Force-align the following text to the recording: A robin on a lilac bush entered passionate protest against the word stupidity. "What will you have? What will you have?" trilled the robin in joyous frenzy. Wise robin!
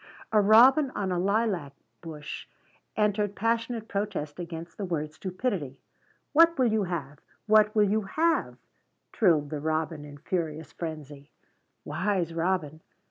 A 0.31 0.41
robin 0.41 0.89
on 0.95 1.11
a 1.11 1.19
lilac 1.19 1.73
bush 2.01 2.47
entered 2.97 3.35
passionate 3.35 3.87
protest 3.87 4.39
against 4.39 4.79
the 4.79 4.83
word 4.85 5.13
stupidity. 5.13 5.77
"What 6.33 6.57
will 6.57 6.65
you 6.71 6.85
have? 6.85 7.19
What 7.45 7.75
will 7.75 7.87
you 7.87 8.01
have?" 8.01 8.57
trilled 9.11 9.51
the 9.51 9.59
robin 9.59 10.03
in 10.03 10.17
joyous 10.27 10.71
frenzy. 10.73 11.29
Wise 11.85 12.33
robin! 12.33 12.81